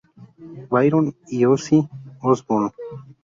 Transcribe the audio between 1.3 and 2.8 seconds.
Ozzy Osbourne.